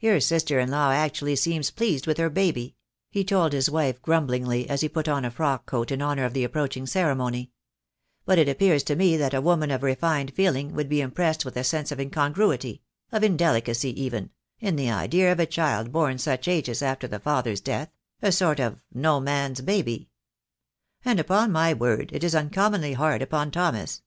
[0.00, 2.74] "Your sister in law actually seems pleased with her baby,"
[3.12, 6.32] he told his wife, grumblingly, as he put on a frock coat in honour of
[6.34, 7.52] the approaching ceremony;
[8.24, 11.56] "but it appears to me that a woman of refined feeling would be impressed with
[11.56, 16.48] a sense of incongruity— of indelicacy even— in the idea of a child born such
[16.48, 20.08] ages after the father's death— a sort of no man's baby.
[21.04, 24.02] And upon my word it is uncommonly hard upon Thomas.